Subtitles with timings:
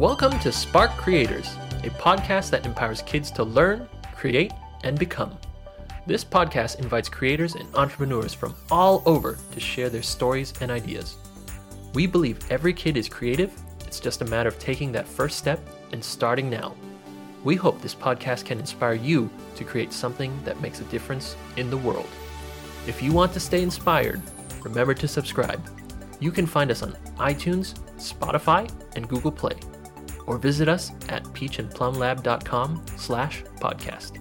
[0.00, 1.54] Welcome to Spark Creators,
[1.84, 3.86] a podcast that empowers kids to learn,
[4.16, 4.50] create,
[4.82, 5.36] and become.
[6.06, 11.16] This podcast invites creators and entrepreneurs from all over to share their stories and ideas.
[11.92, 13.52] We believe every kid is creative,
[13.84, 15.60] it's just a matter of taking that first step
[15.92, 16.74] and starting now.
[17.44, 21.68] We hope this podcast can inspire you to create something that makes a difference in
[21.68, 22.08] the world.
[22.86, 24.22] If you want to stay inspired,
[24.62, 25.62] remember to subscribe.
[26.20, 29.56] You can find us on iTunes, Spotify, and Google Play,
[30.30, 34.16] or visit us at peachandplumlab.com slash podcast.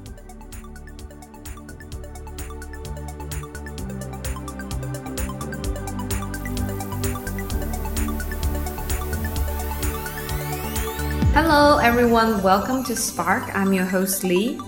[11.35, 12.41] Hello, everyone.
[12.41, 13.55] Welcome to Spark.
[13.55, 14.59] I'm your host, Lee.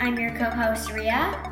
[0.00, 1.46] I'm your co host, Ria.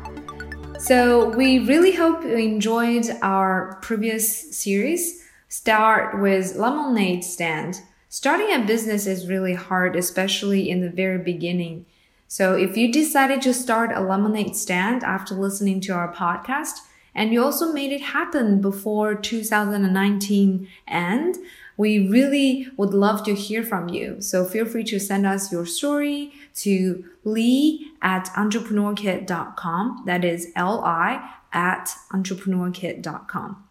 [0.77, 5.23] So, we really hope you enjoyed our previous series.
[5.47, 7.81] Start with lemonade stand.
[8.11, 11.85] Starting a business is really hard, especially in the very beginning.
[12.27, 16.79] So, if you decided to start a lemonade stand after listening to our podcast,
[17.13, 21.37] and you also made it happen before 2019 end,
[21.77, 24.21] we really would love to hear from you.
[24.21, 30.03] So feel free to send us your story to lee at entrepreneurkit.com.
[30.05, 33.68] That is L-I at entrepreneurkit.com.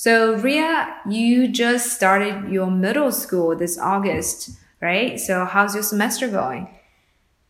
[0.00, 5.18] So Ria, you just started your middle school this August, right?
[5.18, 6.68] So how's your semester going?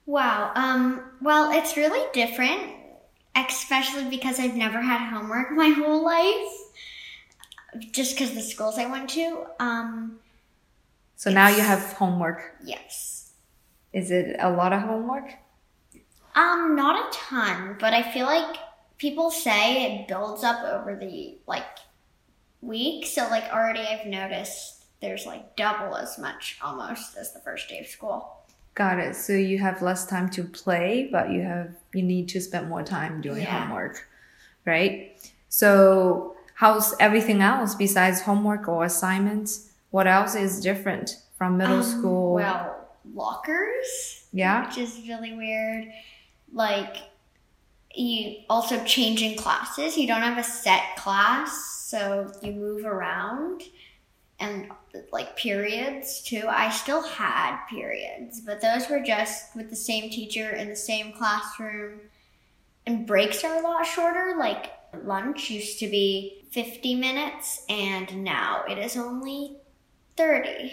[0.07, 0.53] Wow.
[0.55, 2.73] Um, well, it's really different,
[3.37, 6.49] especially because I've never had homework my whole life
[7.93, 9.45] just because the schools I went to.
[9.61, 10.19] Um,
[11.17, 12.55] so now you have homework.
[12.65, 13.33] Yes.
[13.93, 15.35] Is it a lot of homework?
[16.35, 18.57] Um, not a ton, but I feel like
[18.97, 21.67] people say it builds up over the like
[22.61, 23.07] week.
[23.07, 27.79] So like already I've noticed there's like double as much almost as the first day
[27.81, 28.35] of school.
[28.75, 29.17] Got it.
[29.17, 32.83] So you have less time to play, but you have you need to spend more
[32.83, 33.65] time doing Yeah.
[33.67, 34.07] homework,
[34.65, 35.17] right?
[35.49, 39.71] So how's everything else besides homework or assignments?
[39.91, 42.35] What else is different from middle Um, school?
[42.35, 44.27] Well, lockers.
[44.33, 44.67] Yeah.
[44.67, 45.93] Which is really weird.
[46.53, 46.97] Like,
[47.95, 49.97] you also changing classes.
[49.97, 53.63] You don't have a set class, so you move around.
[54.41, 54.71] And
[55.11, 56.45] like periods too.
[56.49, 61.13] I still had periods, but those were just with the same teacher in the same
[61.13, 62.01] classroom.
[62.87, 64.37] And breaks are a lot shorter.
[64.39, 64.71] Like
[65.03, 69.57] lunch used to be 50 minutes, and now it is only
[70.17, 70.73] 30.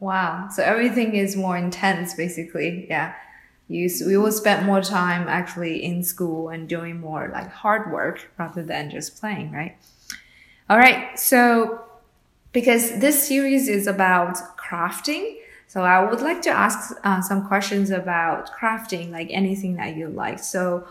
[0.00, 0.48] Wow.
[0.50, 2.86] So everything is more intense, basically.
[2.88, 3.14] Yeah.
[3.68, 8.30] You, we will spend more time actually in school and doing more like hard work
[8.38, 9.76] rather than just playing, right?
[10.70, 11.18] All right.
[11.18, 11.84] So,
[12.52, 15.36] because this series is about crafting,
[15.66, 20.08] so I would like to ask uh, some questions about crafting, like anything that you
[20.08, 20.38] like.
[20.38, 20.86] So,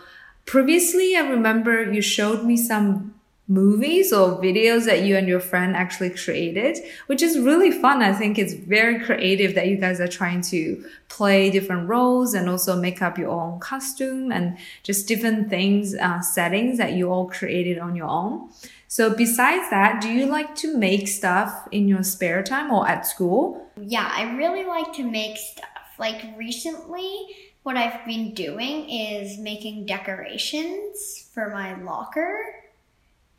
[0.45, 3.15] previously, I remember you showed me some
[3.47, 8.03] movies or videos that you and your friend actually created, which is really fun.
[8.03, 12.49] I think it's very creative that you guys are trying to play different roles and
[12.49, 17.29] also make up your own costume and just different things, uh, settings that you all
[17.29, 18.49] created on your own.
[18.89, 23.05] So besides that, do you like to make stuff in your spare time or at
[23.05, 23.69] school?
[23.77, 25.65] Yeah, I really like to make stuff.
[25.97, 27.27] Like recently,
[27.63, 32.56] what I've been doing is making decorations for my locker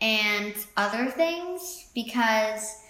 [0.01, 2.83] and other things because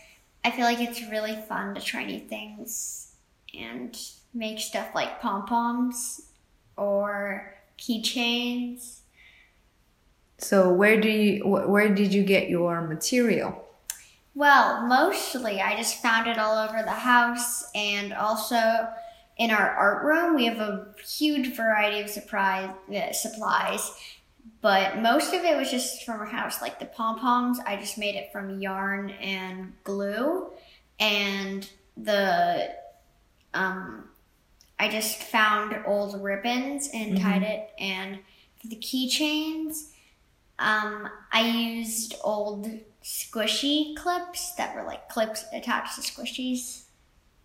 [0.45, 3.13] I feel like it's really fun to try new things
[3.55, 3.99] and
[4.35, 6.29] make stuff like pom poms
[6.77, 9.01] or keychains.
[10.39, 13.65] So where do you, where did you get your material?
[14.35, 18.89] Well, mostly I just found it all over the house and also
[19.37, 23.91] in our art room we have a huge variety of surprise uh, supplies.
[24.61, 27.59] But most of it was just from our house, like the pom poms.
[27.67, 30.51] I just made it from yarn and glue,
[30.99, 32.71] and the
[33.55, 34.05] um,
[34.79, 37.71] I just found old ribbons and tied it.
[37.79, 38.19] And
[38.61, 39.91] for the keychains,
[40.59, 42.69] um, I used old
[43.03, 46.85] squishy clips that were like clips attached to squishies.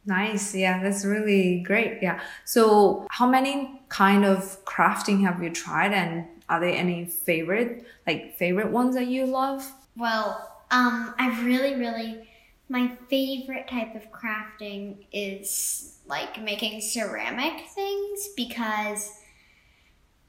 [0.06, 0.54] Nice.
[0.54, 2.00] Yeah, that's really great.
[2.02, 2.20] Yeah.
[2.44, 8.38] So how many kind of crafting have you tried and are there any favorite, like
[8.38, 9.70] favorite ones that you love?
[9.96, 12.28] Well, um, I really, really,
[12.70, 19.12] my favorite type of crafting is like making ceramic things because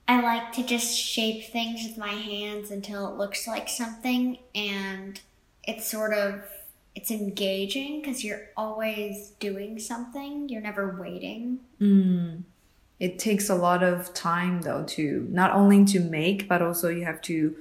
[0.07, 5.21] I like to just shape things with my hands until it looks like something and
[5.65, 6.43] it's sort of
[6.95, 10.49] it's engaging because you're always doing something.
[10.49, 11.61] You're never waiting.
[11.81, 12.45] Mm.
[13.05, 17.05] It takes a lot of time though to not only to make, but also you
[17.05, 17.55] have to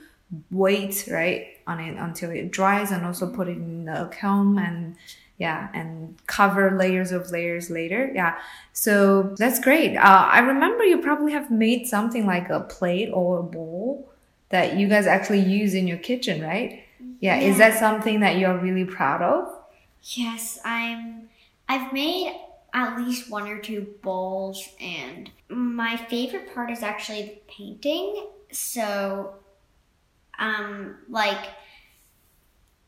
[0.49, 4.95] wait right on it until it dries and also put it in the kiln and
[5.37, 8.11] yeah and cover layers of layers later.
[8.15, 8.39] Yeah.
[8.71, 9.97] So that's great.
[9.97, 14.09] Uh, i remember you probably have made something like a plate or a bowl
[14.49, 16.83] that you guys actually use in your kitchen right?
[17.19, 19.53] Yeah, is that something that you're really proud of?
[20.03, 21.29] Yes, I'm.
[21.67, 22.33] I've made
[22.73, 28.27] at least one or two bowls, and my favorite part is actually the painting.
[28.51, 29.35] So,
[30.39, 31.49] um, like,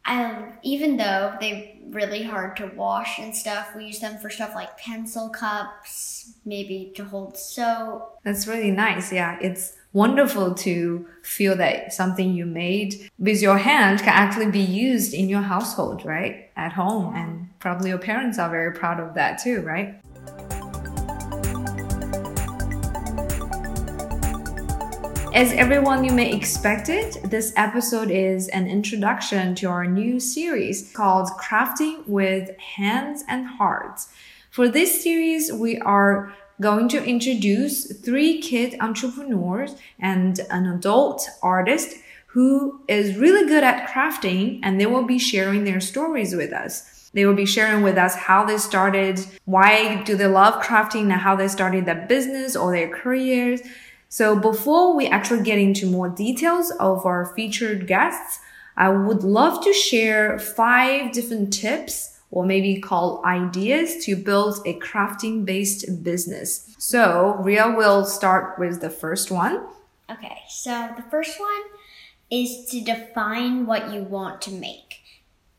[0.05, 4.53] I even though they're really hard to wash and stuff, we use them for stuff
[4.53, 8.19] like pencil cups, maybe to hold soap.
[8.23, 9.11] That's really nice.
[9.11, 14.59] Yeah, it's wonderful to feel that something you made with your hand can actually be
[14.59, 16.51] used in your household, right?
[16.57, 17.15] At home.
[17.15, 19.95] And probably your parents are very proud of that too, right?
[25.33, 30.91] As everyone you may expect it, this episode is an introduction to our new series
[30.93, 34.09] called Crafting with Hands and Hearts.
[34.51, 41.95] For this series, we are going to introduce three kid entrepreneurs and an adult artist
[42.27, 47.09] who is really good at crafting and they will be sharing their stories with us.
[47.13, 51.13] They will be sharing with us how they started, why do they love crafting and
[51.13, 53.61] how they started their business or their careers.
[54.09, 58.39] So before we actually get into more details of our featured guests,
[58.75, 64.77] I would love to share five different tips or maybe call ideas to build a
[64.79, 66.75] crafting based business.
[66.77, 69.65] So Ria will start with the first one.
[70.11, 71.63] Okay, so the first one
[72.29, 74.99] is to define what you want to make.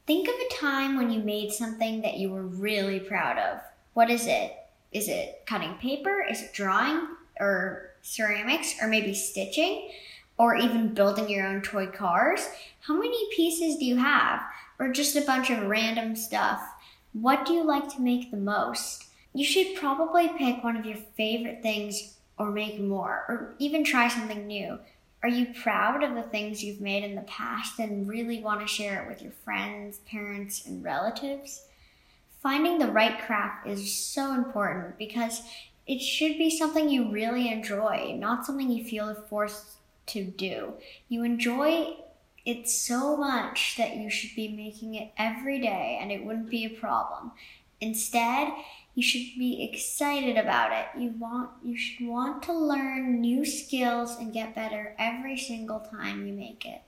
[0.06, 3.61] Think of a time when you made something that you were really proud of.
[3.94, 4.55] What is it?
[4.93, 6.25] Is it cutting paper?
[6.31, 7.08] Is it drawing?
[7.40, 8.75] Or ceramics?
[8.82, 9.88] Or maybe stitching?
[10.37, 12.46] Or even building your own toy cars?
[12.81, 14.43] How many pieces do you have?
[14.78, 16.61] Or just a bunch of random stuff?
[17.12, 19.05] What do you like to make the most?
[19.32, 24.08] You should probably pick one of your favorite things or make more, or even try
[24.08, 24.78] something new.
[25.23, 28.67] Are you proud of the things you've made in the past and really want to
[28.67, 31.62] share it with your friends, parents, and relatives?
[32.43, 35.43] Finding the right craft is so important because
[35.87, 40.75] it should be something you really enjoy, not something you feel forced to do.
[41.08, 41.96] You enjoy
[42.46, 46.64] it so much that you should be making it every day and it wouldn't be
[46.64, 47.32] a problem.
[47.81, 48.52] Instead,
[48.94, 50.87] you should be excited about it.
[50.98, 56.26] You want you should want to learn new skills and get better every single time
[56.26, 56.81] you make it.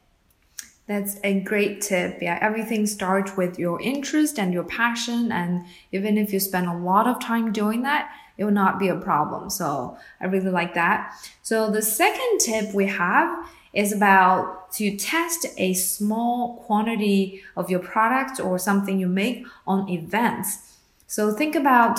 [0.87, 2.23] That's a great tip.
[2.23, 5.31] Yeah, everything starts with your interest and your passion.
[5.31, 8.89] And even if you spend a lot of time doing that, it will not be
[8.89, 9.51] a problem.
[9.51, 11.13] So I really like that.
[11.43, 17.81] So the second tip we have is about to test a small quantity of your
[17.81, 20.77] product or something you make on events.
[21.07, 21.99] So think about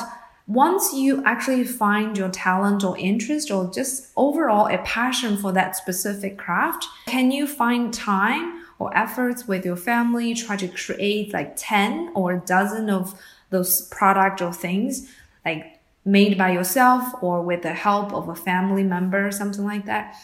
[0.50, 5.76] once you actually find your talent or interest or just overall a passion for that
[5.76, 11.54] specific craft, can you find time or efforts with your family try to create like
[11.56, 13.20] 10 or a dozen of
[13.52, 15.12] those product or things
[15.46, 20.16] like made by yourself or with the help of a family member something like that?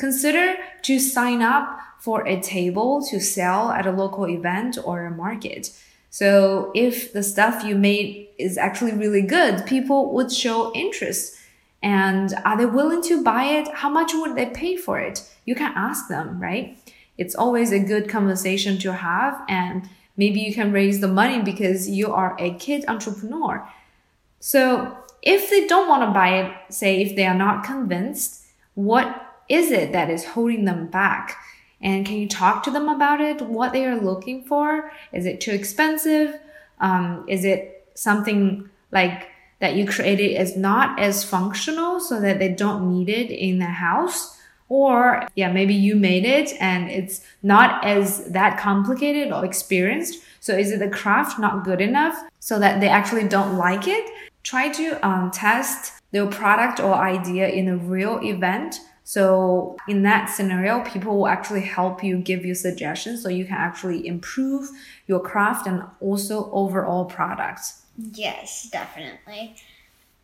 [0.00, 5.10] Consider to sign up for a table to sell at a local event or a
[5.10, 5.70] market.
[6.08, 11.36] So if the stuff you made is actually really good, people would show interest.
[11.82, 13.68] And are they willing to buy it?
[13.68, 15.22] How much would they pay for it?
[15.44, 16.78] You can ask them, right?
[17.18, 19.42] It's always a good conversation to have.
[19.50, 23.68] And maybe you can raise the money because you are a kid entrepreneur.
[24.40, 29.29] So if they don't want to buy it, say if they are not convinced, what
[29.50, 31.36] is it that is holding them back?
[31.82, 33.42] And can you talk to them about it?
[33.42, 34.92] What they are looking for?
[35.12, 36.38] Is it too expensive?
[36.78, 39.28] Um, is it something like
[39.58, 43.66] that you created is not as functional so that they don't need it in the
[43.66, 44.38] house?
[44.68, 50.22] Or yeah, maybe you made it and it's not as that complicated or experienced.
[50.38, 54.08] So is it the craft not good enough so that they actually don't like it?
[54.42, 58.80] Try to um, test your product or idea in a real event
[59.10, 63.56] so in that scenario, people will actually help you give you suggestions so you can
[63.56, 64.70] actually improve
[65.08, 67.82] your craft and also overall products.
[67.96, 69.56] Yes, definitely.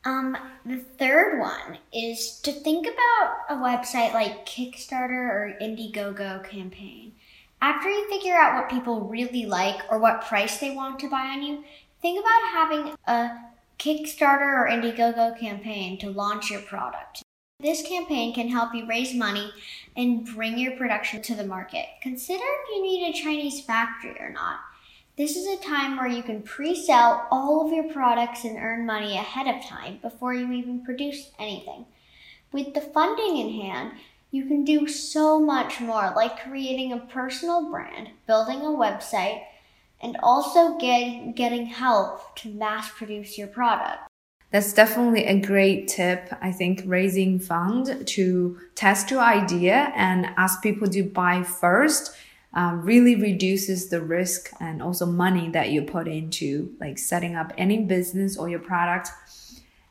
[0.05, 7.11] Um, the third one is to think about a website like Kickstarter or Indiegogo campaign.
[7.61, 11.27] After you figure out what people really like or what price they want to buy
[11.27, 11.65] on you,
[12.03, 13.37] think about having a
[13.81, 17.25] Kickstarter or Indiegogo campaign to launch your product.
[17.67, 19.51] This campaign can help you raise money
[19.97, 21.87] and bring your production to the market.
[22.01, 24.61] Consider if you need a Chinese factory or not.
[25.17, 28.85] This is a time where you can pre sell all of your products and earn
[28.85, 31.87] money ahead of time before you even produce anything.
[32.53, 33.93] With the funding in hand,
[34.31, 39.43] you can do so much more, like creating a personal brand, building a website,
[40.01, 44.09] and also get, getting help to mass produce your product.
[44.51, 46.33] That's definitely a great tip.
[46.41, 52.17] I think raising fund to test your idea and ask people to buy first
[52.57, 57.53] um, really reduces the risk and also money that you put into like setting up
[57.59, 59.11] any business or your product.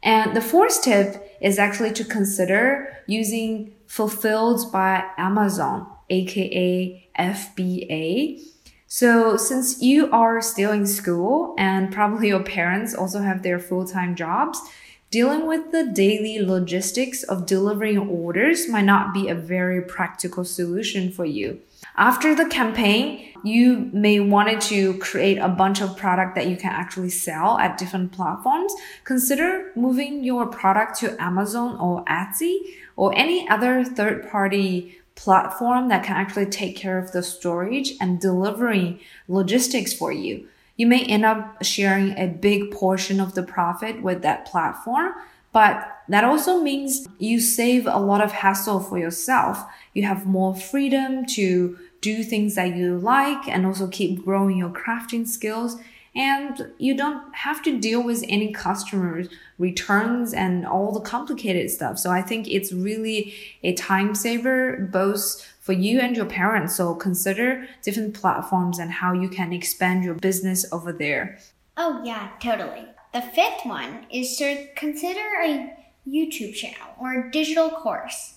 [0.01, 8.54] And the fourth tip is actually to consider using fulfilled by Amazon, aka FBA.
[8.87, 14.15] So since you are still in school and probably your parents also have their full-time
[14.15, 14.61] jobs,
[15.09, 21.11] dealing with the daily logistics of delivering orders might not be a very practical solution
[21.11, 21.59] for you.
[21.97, 26.71] After the campaign, you may wanted to create a bunch of product that you can
[26.71, 28.73] actually sell at different platforms.
[29.03, 32.59] Consider moving your product to Amazon or Etsy
[32.95, 38.19] or any other third party platform that can actually take care of the storage and
[38.19, 40.47] delivery logistics for you.
[40.77, 45.13] You may end up sharing a big portion of the profit with that platform,
[45.53, 49.63] but that also means you save a lot of hassle for yourself.
[49.93, 54.69] You have more freedom to do things that you like and also keep growing your
[54.69, 55.77] crafting skills.
[56.15, 61.99] And you don't have to deal with any customers returns and all the complicated stuff.
[61.99, 66.75] So I think it's really a time saver both for you and your parents.
[66.75, 71.39] So consider different platforms and how you can expand your business over there.
[71.75, 72.85] Oh, yeah, totally.
[73.13, 75.73] The fifth one is to consider a
[76.07, 78.35] YouTube channel or a digital course.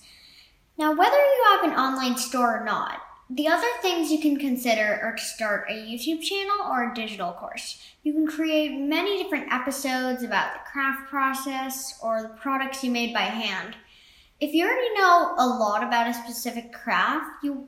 [0.77, 4.99] Now, whether you have an online store or not, the other things you can consider
[5.03, 7.79] are to start a YouTube channel or a digital course.
[8.01, 13.13] You can create many different episodes about the craft process or the products you made
[13.13, 13.75] by hand.
[14.39, 17.67] If you already know a lot about a specific craft, you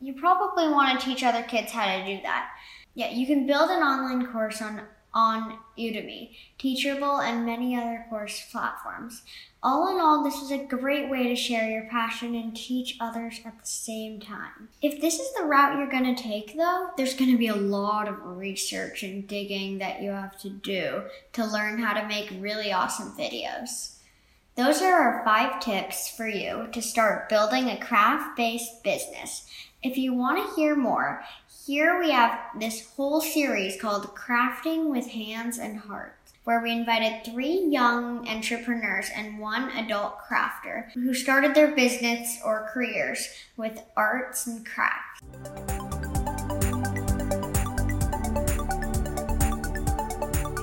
[0.00, 2.50] you probably want to teach other kids how to do that.
[2.94, 4.82] Yeah, you can build an online course on
[5.14, 9.22] on Udemy, Teachable, and many other course platforms.
[9.64, 13.40] All in all, this is a great way to share your passion and teach others
[13.44, 14.68] at the same time.
[14.82, 17.54] If this is the route you're going to take, though, there's going to be a
[17.54, 21.04] lot of research and digging that you have to do
[21.34, 23.98] to learn how to make really awesome videos.
[24.56, 29.46] Those are our five tips for you to start building a craft based business.
[29.80, 31.22] If you want to hear more,
[31.66, 37.24] here we have this whole series called Crafting with Hands and Heart where we invited
[37.24, 44.46] three young entrepreneurs and one adult crafter who started their business or careers with arts
[44.46, 45.20] and crafts.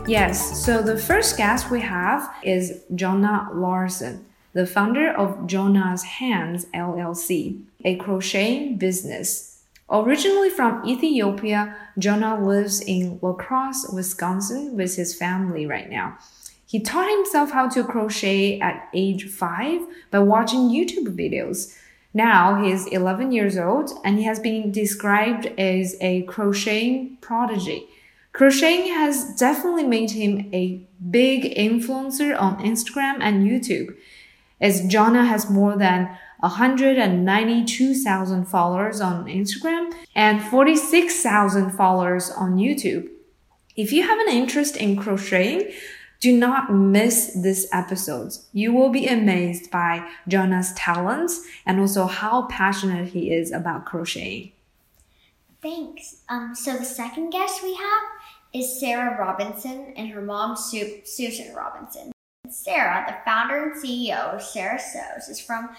[0.07, 6.65] Yes, so the first guest we have is Jonah Larson, the founder of Jonah's Hands
[6.73, 9.49] LLC, a crocheting business
[9.91, 16.17] Originally from Ethiopia, Jonah lives in La Crosse, Wisconsin with his family right now.
[16.65, 21.75] He taught himself how to crochet at age 5 by watching YouTube videos.
[22.13, 27.87] Now he's 11 years old and he has been described as a crocheting prodigy.
[28.33, 33.95] Crocheting has definitely made him a big influencer on Instagram and YouTube,
[34.61, 43.09] as Jonah has more than 192,000 followers on Instagram and 46,000 followers on YouTube.
[43.75, 45.73] If you have an interest in crocheting,
[46.19, 48.33] do not miss this episode.
[48.51, 54.51] You will be amazed by Jonah's talents and also how passionate he is about crocheting.
[55.61, 56.21] Thanks.
[56.29, 58.03] Um, so the second guest we have
[58.53, 62.11] is Sarah Robinson and her mom, Su- Susan Robinson.
[62.49, 65.69] Sarah, the founder and CEO of Sarah Sews, is from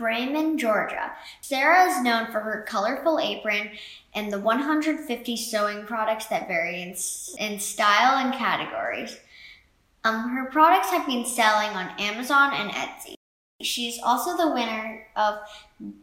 [0.00, 1.12] Bremen, Georgia.
[1.42, 3.72] Sarah is known for her colorful apron
[4.14, 6.96] and the 150 sewing products that vary in,
[7.38, 9.20] in style and categories.
[10.02, 13.14] Um, her products have been selling on Amazon and Etsy.
[13.60, 15.34] She's also the winner of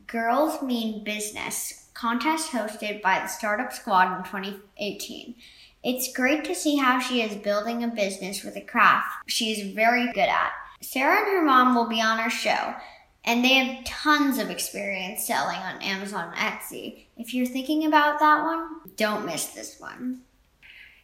[0.05, 5.33] Girls Mean Business contest hosted by the Startup Squad in 2018.
[5.83, 9.73] It's great to see how she is building a business with a craft she is
[9.73, 10.51] very good at.
[10.81, 12.75] Sarah and her mom will be on our show
[13.27, 17.07] and they have tons of experience selling on Amazon and Etsy.
[17.17, 20.21] If you're thinking about that one, don't miss this one.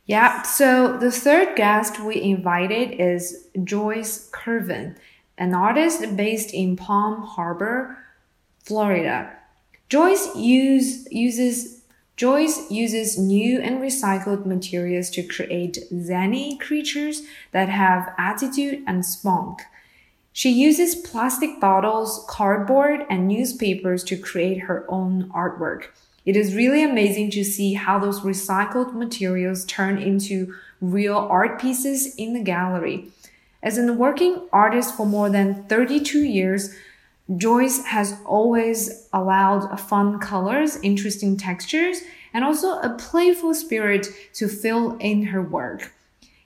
[0.06, 4.96] Yeah, so the third guest we invited is Joyce Curvin,
[5.38, 7.98] an artist based in Palm Harbor,
[8.64, 9.34] Florida.
[9.90, 11.82] Joyce use, uses
[12.16, 19.64] Joyce uses new and recycled materials to create zany creatures that have attitude and spunk.
[20.36, 25.86] She uses plastic bottles, cardboard, and newspapers to create her own artwork.
[26.26, 32.16] It is really amazing to see how those recycled materials turn into real art pieces
[32.16, 33.12] in the gallery.
[33.62, 36.76] As a working artist for more than 32 years,
[37.38, 42.02] Joyce has always allowed fun colors, interesting textures,
[42.34, 45.94] and also a playful spirit to fill in her work.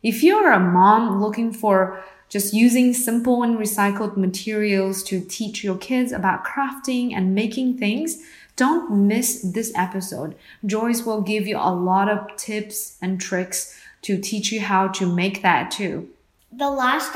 [0.04, 5.78] If you're a mom looking for just using simple and recycled materials to teach your
[5.78, 8.24] kids about crafting and making things,
[8.56, 10.36] don't miss this episode.
[10.66, 15.06] Joyce will give you a lot of tips and tricks to teach you how to
[15.06, 16.10] make that too.
[16.52, 17.16] The last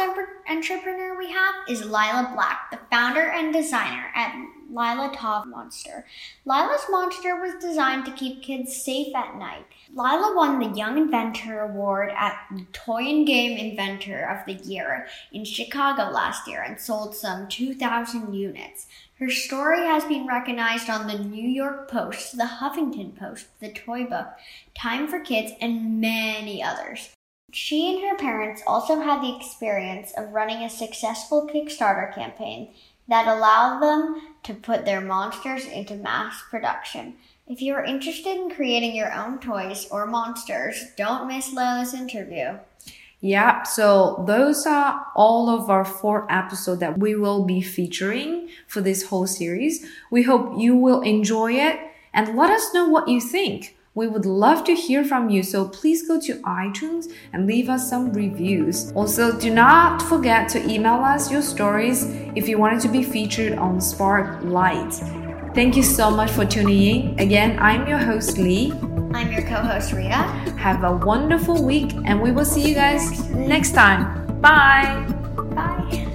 [0.50, 4.36] entrepreneur we have is Lila Black, the founder and designer at
[4.72, 6.06] Lila Top Monster.
[6.46, 9.66] Lila's monster was designed to keep kids safe at night.
[9.94, 12.38] Lila won the Young Inventor Award at
[12.72, 18.34] Toy and Game Inventor of the Year in Chicago last year and sold some 2,000
[18.34, 18.88] units.
[19.20, 24.06] Her story has been recognized on the New York Post, the Huffington Post, the Toy
[24.06, 24.28] Book,
[24.74, 27.12] Time for Kids, and many others.
[27.54, 32.74] She and her parents also had the experience of running a successful Kickstarter campaign
[33.12, 37.14] that allow them to put their monsters into mass production.
[37.46, 42.58] If you are interested in creating your own toys or monsters, don't miss Lila's interview.
[43.20, 48.80] Yeah, so those are all of our four episodes that we will be featuring for
[48.80, 49.86] this whole series.
[50.10, 51.82] We hope you will enjoy it
[52.14, 53.76] and let us know what you think.
[53.94, 57.90] We would love to hear from you, so please go to iTunes and leave us
[57.90, 58.90] some reviews.
[58.94, 63.58] Also, do not forget to email us your stories if you wanted to be featured
[63.58, 64.94] on Spark Light.
[65.54, 67.20] Thank you so much for tuning in.
[67.20, 68.72] Again, I'm your host, Lee.
[69.14, 70.24] I'm your co host, Ria.
[70.58, 74.40] Have a wonderful week, and we will see you guys next time.
[74.40, 75.06] Bye.
[75.54, 76.08] Bye.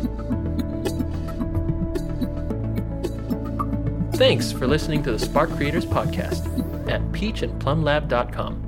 [4.15, 6.57] Thanks for listening to the Spark Creators Podcast
[6.89, 8.66] at peachandplumlab.com.